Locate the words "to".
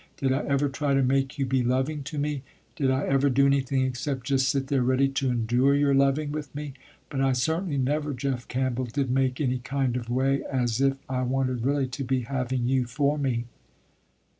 0.95-1.03, 2.05-2.17, 5.09-5.29, 11.89-12.03